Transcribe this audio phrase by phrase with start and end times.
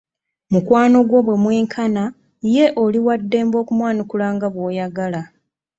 [0.51, 2.03] Mukwano gwo bwe mwenkana
[2.53, 5.21] ye oli wa ddembe okumwanukula nga bw'oyagala.